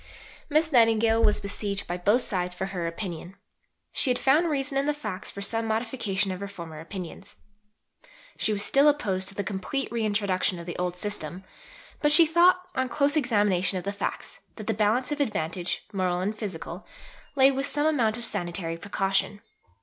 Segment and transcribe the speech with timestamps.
[0.49, 3.35] Miss Nightingale was besieged by both sides for her opinion.
[3.91, 7.37] She had found reason in the facts for some modification of her former opinions.
[8.35, 11.43] She was still opposed to the complete reintroduction of the old system,
[12.01, 16.19] but she thought, on close examination of the facts, that the balance of advantage, moral
[16.19, 16.87] and physical,
[17.35, 19.41] lay with some amount of sanitary precaution.